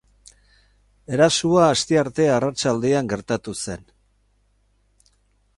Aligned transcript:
Erasoa 1.17 1.67
astearte 1.75 2.27
arratsaldean 2.37 3.13
gertatu 3.15 3.55
zen. 3.67 3.89